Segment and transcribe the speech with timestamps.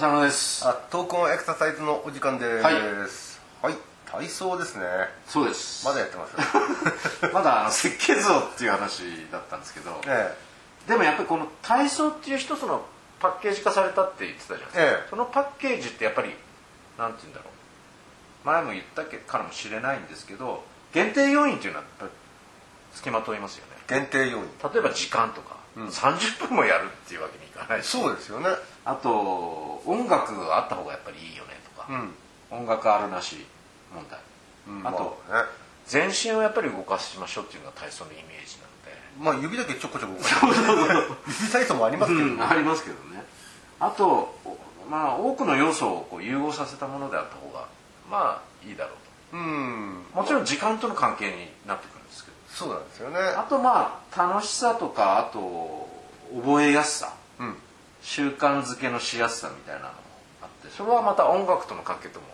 [0.00, 0.66] 浅野です。
[0.66, 2.64] あ闘魂エクササイズのお時間です。
[2.64, 2.74] はい、
[3.62, 3.74] はい、
[4.10, 4.86] 体操ですね。
[5.26, 5.84] そうです。
[5.86, 6.36] まだやってます
[7.34, 10.34] まだあの設計図をっていう話だったんですけど、え
[10.86, 12.82] え、でもやっぱりこの体操っていう一つの
[13.20, 16.34] パッケージ化されたって言ってたじゃないですか、ええ、そのパッケージってやっぱり
[16.96, 18.46] なんて言うんだろう。
[18.46, 20.64] 前も言ったからもしれないんですけど
[20.94, 21.84] 限定要因っていうのは
[22.94, 23.72] 付きまといますよね。
[23.88, 24.44] 限定要因。
[24.72, 25.88] 例えば時間とか、うん。
[25.88, 27.86] 30分もやるっていうわけにいかないし。
[27.86, 28.48] そうですよね。
[28.84, 33.46] あと音楽があった方がやっぱりいいよねとか、うん、音楽あるなし
[33.94, 34.20] 問題。
[34.68, 35.48] うんあとまあね。
[35.86, 38.60] 全身をやっぱり動かしましょうっていうのが体操のイメージ
[39.20, 40.42] まあ指だけちょこちょこ動かして
[41.42, 43.24] 指体操もありますけど、なので、ありますけどね。
[43.78, 47.66] あとおまあ多くの要素をこう融合させたものであった方が
[48.10, 48.92] まあいいだろ
[49.32, 50.04] ううん。
[50.12, 51.99] ともちろん時間との関係になってくる
[52.60, 53.18] そうなんですよね。
[53.18, 55.88] あとまあ楽しさとかあと
[56.36, 57.14] 覚えやすさ。
[57.38, 57.56] うん。
[58.02, 59.94] 習慣づけのしやすさみたいなのも
[60.42, 62.26] あってそれはまた音楽との関係とも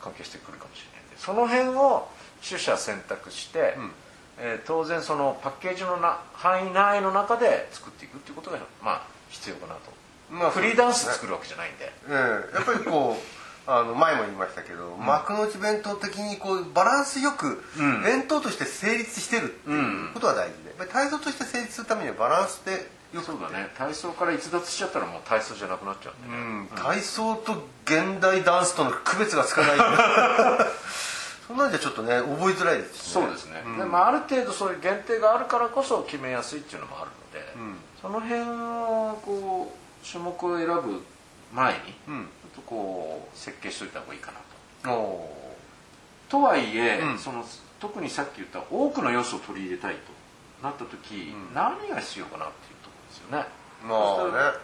[0.00, 2.08] 関係してくるかもしれないんでその辺を
[2.48, 3.90] 取捨選択して、うん。
[4.38, 9.80] えー当然そのパッケージのな範囲内の中で作っていくっていうことがまあ必要かなと、
[10.28, 11.92] まあフリーダンス作るわけじゃないんで。
[12.08, 12.54] ええ。
[12.56, 18.02] やっぱりこうあの前も言いましたけど、幕の内弁当的にこうバランスよくうん。
[18.02, 23.68] 弁当として成立してるっていうことが大事で、やっぱり体操として成立するためにはバランスでよくそうだね。
[23.76, 27.52] 体操から逸脱しちゃったらもう体操じゃなくなっちゃうんでうね、ん、体操と
[27.84, 29.76] 現代ダンスとの区別がつかない。
[31.46, 33.76] そんなんじゃちょっとね覚えづらいですしそうですね、ん。
[33.76, 37.78] でまあ、ある程度そういう限定があるからこそ決めやすいっていうのもあるので、うん。
[38.00, 41.04] その辺をこう種目を選ぶ
[41.52, 41.94] 前に
[42.54, 44.38] とこう設計しといた方がいいかな
[44.84, 44.94] と。
[44.94, 45.42] お
[46.28, 47.18] とはいえ、うん。
[47.18, 47.44] その
[47.80, 50.00] 特にさっき言った多くの要素を取り入れたいと
[50.62, 51.54] なった時、うん。
[51.54, 53.62] 何が必要かなっていうところですよね。
[53.84, 53.96] ーま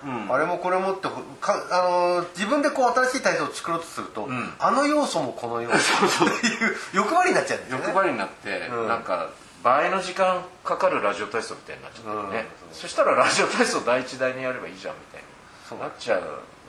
[0.05, 0.33] あね、うん。
[0.33, 1.09] あれもこれもって
[1.41, 4.53] かあの自分でこう新しい体操を作ろうとすると、うん。
[4.59, 7.85] あの要素もこの要素 っていう欲張りになっちゃうんですよね。
[7.87, 8.89] 欲張りになって、うん。
[8.89, 9.29] なんか
[9.63, 12.75] 倍の時間かかるラジオ体操みたいになっちゃってね、うん。
[12.75, 15.23] そしたらラジオ体操第一台にやればいいじゃんみたい
[15.69, 16.23] そうになっちゃう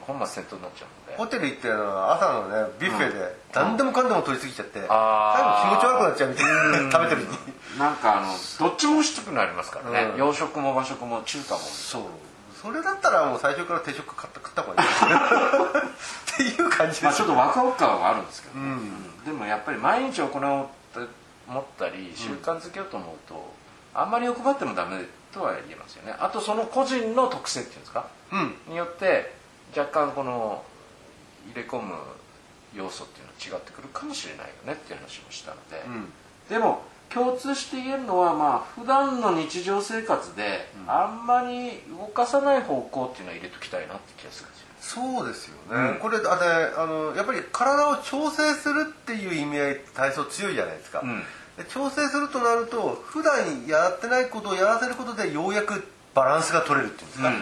[0.10, 7.38] 本末転倒になっちゃうのでホテル行って朝のねビュッフェで何でもかんでも取りすぎちゃって、最後気持ち悪くなっちゃうみたいな食べてる時。
[7.74, 10.18] になんかあのどっちも欲しくなりますからね、うん。
[10.20, 11.60] 洋食も和食も中華も。
[11.62, 12.04] そう。
[12.62, 14.90] それだったらもう最初から定食買った食った方がいい。
[14.90, 17.04] っていう感じです。
[17.06, 18.64] まあちょっとワクワク感はあるんですけど、うん。
[18.64, 19.26] うん。
[19.26, 20.40] でもやっぱり毎日行おうと
[21.48, 23.54] 思ったり習慣づけようと思うと、
[23.94, 26.16] あんまり欲張ってもダメとは言えますよね。
[26.20, 28.06] あとその個人の特性っていうんですか？
[28.32, 28.56] うん。
[28.68, 29.39] によって
[29.76, 30.64] 若干この
[31.54, 31.96] 入れ込む
[32.76, 36.12] 要素っていうのは違ってくるかもしれないよねっていう話もしたので、うん。
[36.50, 46.00] でも共通して言えるのはまあ普段の日常生活であんまり動かさない方向っていうのは入れときたいなって気がするんですよそうですよね、うん。
[46.00, 51.24] これあれあのやっぱり体を調整するっていう意味合いって体操強いじゃないですか、うん。
[51.58, 57.42] で調整するとなると普段やってないことをやらせることでようやくバランスが取れるっていうんですか、うん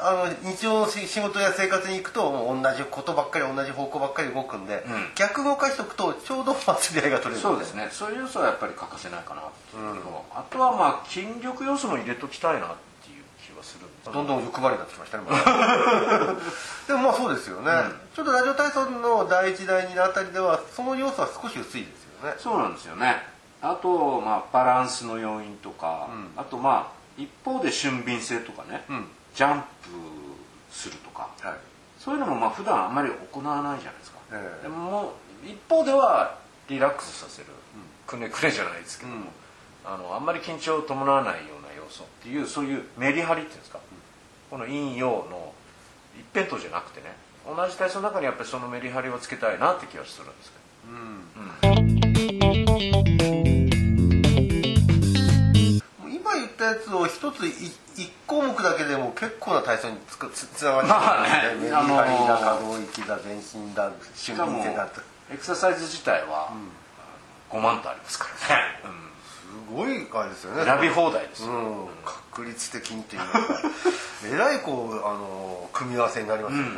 [0.00, 5.14] あの日常のし仕事や生活に行くともう同じことばっかり同じ方向ばっかり動くんで、うん。
[5.14, 7.88] 逆動かしておくとちょうど祭り合いが取れるそうですね。
[7.92, 12.70] そういう要素はやっぱり欠かせないかなっていうのと、あとはまあ筋力要素も入れときたいなっ
[13.04, 14.22] ていう気はするんですど。
[14.22, 15.24] んどん欲張りになってきましたね
[16.88, 18.00] でもまあそうですよね、うん。
[18.14, 22.34] ちょっとラジオ体操の第一第二のあたりではその要素は少し薄いですよね。
[22.38, 23.22] そうなんですよね。
[23.62, 26.30] あとまあバランスの要因とか、うん。
[26.36, 29.66] あとまあ一方で俊敏性とかね、うんジャンプ
[30.68, 31.56] するとかはい。
[31.96, 34.62] そういうのもまあ普段あんまり行わないじゃないですか、ええ。
[34.64, 35.12] でも
[35.44, 36.38] 一方では
[36.68, 37.46] リラックスさせる、
[38.04, 39.28] くねくねじゃないですけども、うん。
[39.84, 43.78] あのあんまり緊張を伴わないような要素っていうそういうメリハリっていうんですか、
[44.50, 45.54] この陰陽の
[46.18, 47.14] 一辺倒じゃなくてね
[47.46, 50.58] 同じ体操の中にやっぱりそのメリハリをつけたいなって気はするんですけ
[51.70, 52.32] ど、うん。
[52.32, 52.37] うん
[56.68, 57.50] やつを一つい
[57.96, 65.00] 一項目だけでも結構な体操につくつつながりまあねあのーだ可動域だ全身だ俊しかも敏性だと。
[65.32, 66.52] エクササイズ自体は
[67.50, 68.62] 5万とありますからね、
[69.68, 70.64] すごいあれですよね。
[70.64, 73.26] 選び放題ですよ、うん、確率的にというか。
[74.24, 76.68] えらいこうあの組み合わせになりますよね、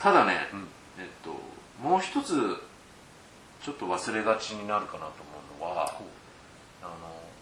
[0.00, 0.68] ただね、ん。
[0.98, 1.30] えっと
[1.82, 2.62] もう一つ
[3.64, 5.33] ちょっと忘れがちになるかなと思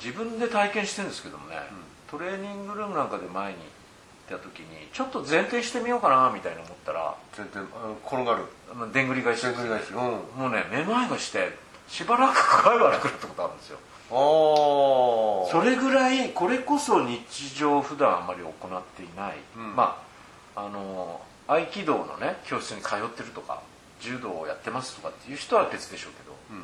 [0.05, 1.57] 自分で体験してるんですけどもね、
[2.11, 3.59] トレーニングルームなんかで前に
[4.29, 8.45] 行った時にちょっと前転してみようかなみたいな思ったら転がる。
[8.75, 9.43] まあでんぐり返し。
[9.43, 9.91] 全然返し。
[9.91, 9.97] うん。
[9.97, 11.57] もうねめまいがして
[11.89, 13.79] しばらく具合悪くなったことあるんですよ。
[14.11, 19.75] それぐらいこれこそ日常普段あまり行っていない、うん。
[19.75, 20.03] ま
[20.55, 23.63] ああの合気道のね教室に通ってるとか
[24.01, 26.61] 柔道をやってますとかっていう人は別でしょうけど、あの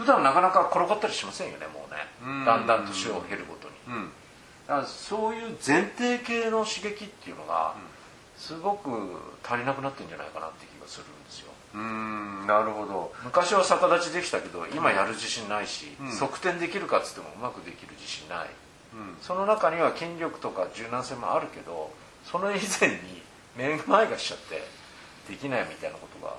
[0.00, 2.00] 普段なかなか転がったりしませんよねもうね。
[2.24, 2.44] うん。
[2.46, 3.74] だんだん年を経るごとに。
[3.86, 4.08] うん。
[4.66, 7.74] だからそういう前提系の刺激っていうのが
[8.38, 8.88] すごく
[9.44, 11.52] 足りなくなってるんじゃないかなって気がするんですよ。
[11.74, 13.12] うーんなるほど。
[13.24, 16.12] 昔は逆立ちできたけど今やる自信ないし、うん。
[16.16, 18.48] 側転できるかっつってもうまくできる自信ない。
[18.94, 19.16] うん。
[19.20, 21.92] その中には筋力とか柔軟性もあるけど
[22.24, 23.20] その以前に
[23.54, 24.64] めまいがしちゃって
[25.28, 26.34] できないみたいなことが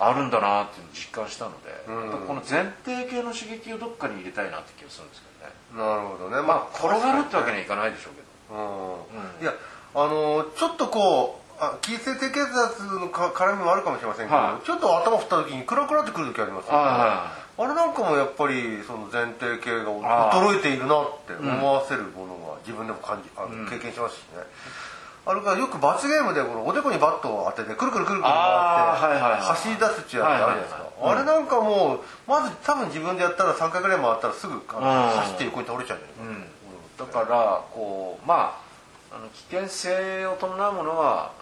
[0.00, 2.26] あるんだなっていうのを実感したので、うん。
[2.26, 5.28] この前提系の刺激をどっかに入れたいなって気がするんですけ
[5.76, 5.92] どね。
[5.92, 6.40] なるほどね。
[6.40, 8.26] まあ転がるってわけににはいかないでしょうけど。
[8.56, 9.42] うん。
[9.42, 9.52] いや
[9.94, 14.66] あのちょっとこうあ気性低血圧のか絡みもあるかもしれませんけど、はい。
[14.66, 23.68] ちょっと頭振った時にクラクラってくる時ありますよね、はあれなんかもやっぱりその前提系が衰えているなって思わせるものが自分でも感じあのうん。
[23.68, 24.40] 経験しますしね、
[25.26, 36.46] あれからよく罰ゲームでこのおでこにバットを当ててくるくるくるくる回って走り出すっていうやつあるじゃないですか、あれなんかもうまず多分自分でやったら3回ぐらい回ったらすぐ走って横に倒れちゃうんじゃないか。
[37.00, 38.58] うん、だからこうま
[39.10, 41.32] ああの危険性を伴うものは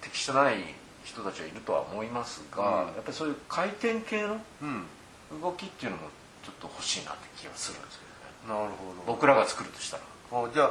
[0.00, 0.56] 適してない
[1.04, 2.94] 人たちはいるとは思いますが、うん。
[2.94, 4.84] やっぱりそういう回転系のうん。
[5.40, 6.04] 動きっていうのも
[6.44, 8.04] ちょっと欲しいなって気がするんですけ
[8.46, 8.60] どね。
[8.60, 9.02] なるほど。
[9.06, 10.02] 僕らが作るとしたら。
[10.02, 10.06] あ
[10.52, 10.70] じゃあ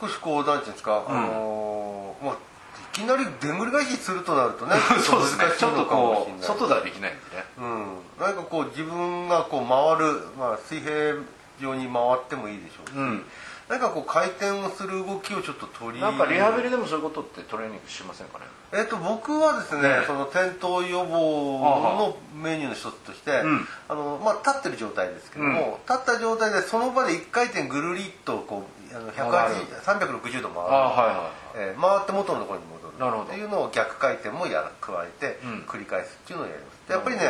[0.00, 5.44] 少しこうなんていうんですか、あのーまあいきなりでんぐり返しするとなるとね そうですね。
[5.58, 7.44] ちょっとこうう外ではできないんでね。
[7.58, 11.14] うん、何かこう自分がこう回る、まあ、水平
[11.60, 13.24] 上に回ってもいいでしょうし、うん。
[13.68, 18.44] 何かこう回転をする動きをちょっと取りなんかリハビリでもそういうことってトレーニングしませんかね？
[18.74, 20.04] えっと僕はですね、ね。
[20.06, 23.68] その転倒予防のメニューの一つとして、うん。
[23.88, 31.30] あのまあ、立ってる状態ですけども、立った状態でその場で1回転ぐるりっとこうあの180 360度回る、あはいは
[31.66, 32.98] いえー回って元のところに戻る。
[32.98, 33.24] なるほど。
[33.24, 35.64] っていうのを逆回転もやら加えてうん。
[35.66, 36.88] 繰り返すっていうのをやります。
[36.88, 37.22] でやっぱりね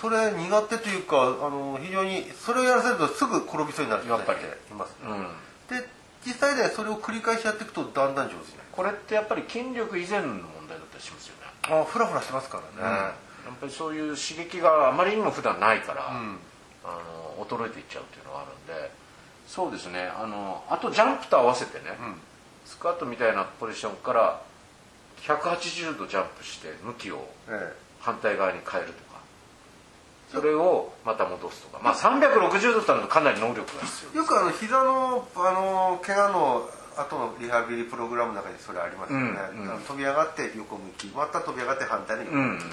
[0.00, 4.32] それ苦手というかあの非常にそれをやらせるとすぐ転びそうになる人やって
[4.70, 5.28] います、うん。
[5.68, 5.86] で
[6.26, 11.80] 実際ねそれを繰り返しやっていくとだんだん上手になるこれってやっぱり筋力以前の問題だったりしますよね。
[11.82, 13.14] あフラフラしてますからね、や
[13.52, 16.38] っぱりそういう刺激があまりにも普段ないから、うん。
[16.84, 17.00] あ
[17.38, 18.90] の衰えていっちゃうっていうのがあるんで
[19.46, 20.10] そうですね。
[20.18, 22.16] あのあとジャンプと合わせてね、うん。
[22.64, 24.40] スクワットみたいなポジションから
[25.22, 29.14] 180度ジャンプして向きをえ反対側に変えるとか。
[30.32, 31.80] それをまた戻すとか。
[31.82, 39.80] まあ360度ってのはかなり能力が必要えよくあの膝のあの怪我の後のリハビリプログラムの中にそれありますよね、うんうん。
[39.82, 42.70] 飛び上がって横向きまた飛び上がって反対に横向き、うん。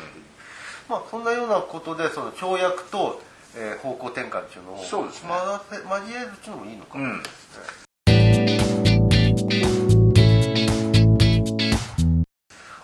[0.89, 3.21] まあそんなようなことでその跳躍と、
[3.55, 4.83] えー方向転換っていうのを。
[4.83, 5.29] そうですね。
[5.29, 6.97] 交えるっていうのもいいのか。
[6.97, 7.81] もしれないですね、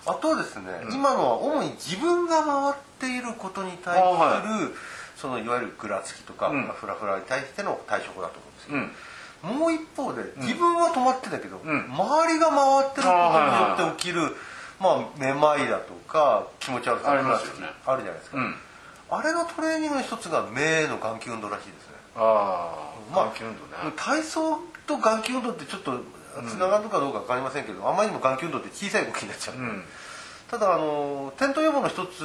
[0.05, 4.43] あとはですね、今のは主に自分が回っていることに対する、あは
[5.15, 6.67] そのいわゆるぐらつきとか、うん。
[6.67, 8.79] フラフラに対しての対処法だと思うんですけど、
[9.51, 9.59] うん。
[9.59, 11.61] もう一方で自分は止まってんだけど、ん。
[11.61, 13.17] 周りが回ってること
[13.79, 14.35] によって起きる、
[14.79, 17.67] まあ、めまいだとか気持ち悪さありますよね。
[17.85, 18.55] あるじゃないですか、うん
[19.09, 21.95] あれのトレーニングの一つが目の眼球運動らしいですね。
[22.15, 25.99] ああまあ眼球運動ね、体操と眼球運動ってちょっと
[26.47, 29.83] つながるかどうか分かりませんけど、あまりにも眼球運動って小さい動きになっちゃう、うん。
[30.49, 32.21] ただあの転倒予防の一つ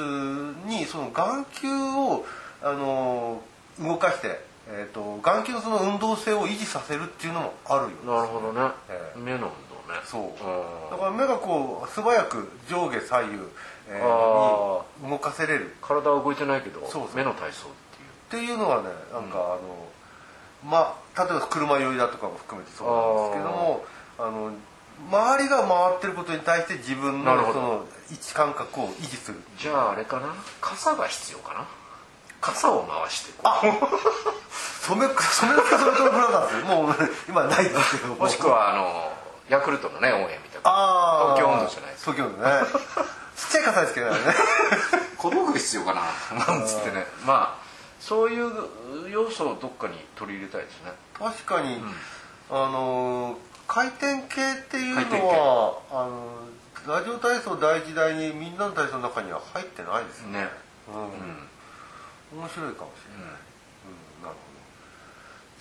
[0.66, 2.24] にその眼球を
[2.62, 3.40] あの
[3.80, 8.06] 動かして、えー、と眼球のその運動性を維持させるっていうのもあるようです。
[8.06, 9.18] なるほどね、ええ。
[9.18, 9.52] 目の運動ね。
[10.04, 10.22] そう。
[10.22, 13.38] うんだから目がこう素早く上下左右、
[13.88, 14.00] え
[15.04, 15.74] に動かせれる。
[15.82, 16.80] 体は動いてないけど
[17.14, 17.70] 目の体操っ
[18.30, 18.44] ていう。
[18.44, 19.88] っていうのがねなんか、あの
[20.64, 23.84] まあ例えば車酔いだとかも含めてそうなんですけども
[24.18, 24.52] あの
[25.10, 29.40] 周りが回ってることに対して自分のその位置感覚を維持する。
[29.58, 30.34] じゃああれかな？
[30.60, 31.66] 傘が必要かな？
[32.40, 33.46] 傘を回してこう。
[33.46, 33.60] あ
[34.82, 36.64] 染め染めの染めとブラザーズ？
[36.64, 36.94] もう
[37.28, 38.28] 今ないですけども。
[38.28, 39.12] しくはあの
[39.48, 42.50] ヤクルトのね応援みたいなああ東京温度じゃないです東京温度ね
[43.52, 44.16] ちゃい傘ですけどね。
[45.18, 46.46] 小道具必要かな。
[46.46, 47.06] なんつってね。
[47.24, 47.62] まあ
[48.00, 48.50] そういう
[49.10, 50.92] 要素をどっかに取り入れたいですね。
[51.16, 51.80] 確かに、
[52.50, 60.40] あの回転系っていうのはあのラジオ体操第一代にみんなの体操の中には入ってないですね。
[60.40, 60.48] ね。
[60.88, 62.38] うん。
[62.40, 63.34] 面白いかもしれない、
[64.18, 64.24] うん。
[64.24, 64.52] なるほど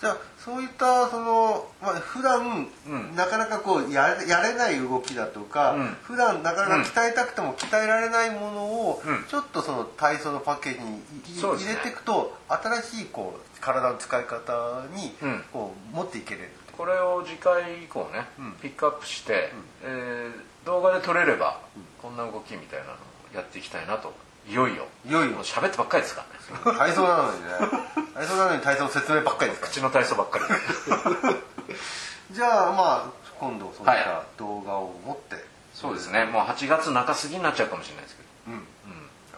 [0.02, 3.14] じゃあそういったその、まあ、普段、うん。
[3.14, 5.86] なかなかこうやれやれない動きだとか、うん。
[6.02, 9.24] 普段なかなか鍛えたくても鍛えられないものを、うん。
[9.28, 10.98] ちょっとその体操のパッケージにね。
[11.40, 15.44] 入れていくと新しいこう体の使い方にうん。
[15.52, 18.52] こう持っていけれるこれを次回以降ね、うん。
[18.60, 19.52] ピックアップして、
[19.84, 21.60] えー動画で撮れれば、
[22.00, 22.96] こんな動きみたいなのを
[23.34, 24.14] やっていきたいなと
[24.48, 24.86] いよいよ。
[25.06, 26.24] いよいよ喋ってばっかりですか
[26.64, 26.78] らね。
[26.78, 27.50] 体操なのにね。
[28.14, 29.72] 体操なのに体操の説明ばっかりですから。
[29.72, 30.44] 口の体操ばっかり。
[32.30, 35.44] じゃあまあ今度そういっはた動画を持って、
[35.74, 36.24] そうですね。
[36.24, 38.28] もう8月中過ぎになっちゃうかもしれないですけど。
[38.48, 38.52] うん。
[38.54, 38.60] うん。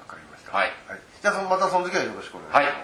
[0.00, 0.56] わかりました。
[0.56, 0.72] はい。
[1.22, 2.83] じゃあまたその時はよろしくお願いします、は